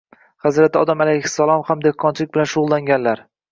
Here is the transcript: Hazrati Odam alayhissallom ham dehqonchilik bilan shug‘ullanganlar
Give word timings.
Hazrati 0.45 0.81
Odam 0.85 1.03
alayhissallom 1.05 1.63
ham 1.69 1.85
dehqonchilik 1.89 2.35
bilan 2.39 2.53
shug‘ullanganlar 2.57 3.25